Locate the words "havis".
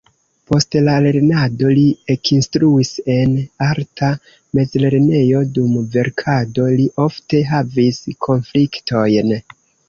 7.53-8.01